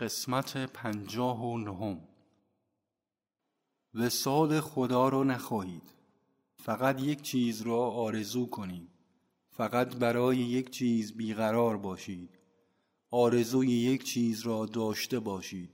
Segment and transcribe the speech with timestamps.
[0.00, 2.00] قسمت پنجاه و نهم.
[3.94, 5.94] وسال خدا را نخواهید.
[6.56, 8.88] فقط یک چیز را آرزو کنید.
[9.50, 12.38] فقط برای یک چیز بیقرار باشید.
[13.10, 15.70] آرزوی یک چیز را داشته باشید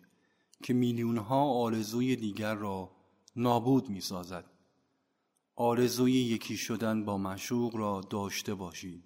[0.63, 2.91] که میلیون ها آرزوی دیگر را
[3.37, 4.45] نابود می سازد
[5.55, 9.05] آرزوی یکی شدن با مشوق را داشته باشید.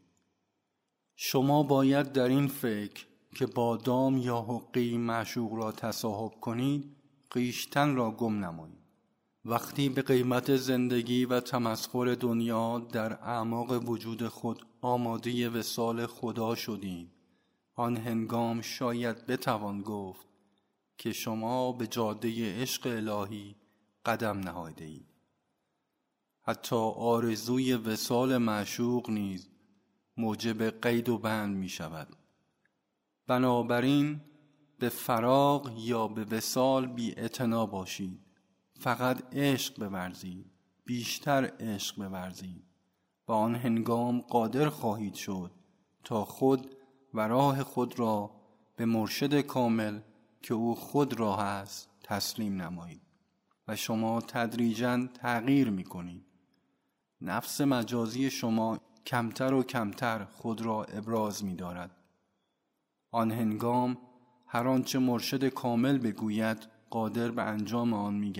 [1.17, 6.96] شما باید در این فکر که با دام یا حقی معشوق را تصاحب کنید
[7.31, 8.85] قیشتن را گم نمایید.
[9.45, 17.11] وقتی به قیمت زندگی و تمسخر دنیا در اعماق وجود خود آماده وسال خدا شدید
[17.75, 20.27] آن هنگام شاید بتوان گفت
[20.99, 23.57] که شما به جاده عشق الهی
[24.05, 25.07] قدم نهاده اید.
[26.43, 29.49] حتی آرزوی وسال معشوق نیز
[30.16, 32.16] موجب قید و بند می شود
[33.27, 34.20] بنابراین
[34.78, 37.14] به فراغ یا به وسال بی
[37.70, 38.20] باشید.
[38.81, 40.50] فقط عشق بورزید.
[40.84, 42.64] بیشتر عشق بورزید.
[43.28, 45.50] و آن هنگام قادر خواهید شد
[46.05, 46.77] تا خود
[47.14, 48.31] و راه خود را
[48.77, 50.00] به مرشد کامل
[50.42, 53.03] که او خود راه است تسلیم نمایید
[53.69, 56.25] و شما تدریجا تغییر می کنید
[57.20, 62.03] نفس مجازی شما کمتر و کمتر خود را ابراز می دارد
[63.14, 63.96] آن هنگام
[64.46, 66.58] هر آنچه مرشد کامل بگوید
[66.90, 68.32] قادر به انجام آن می